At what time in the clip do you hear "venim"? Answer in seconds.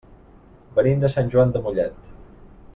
0.79-1.03